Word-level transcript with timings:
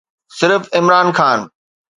صرف 0.37 0.63
عمران 0.77 1.07
خان. 1.17 1.39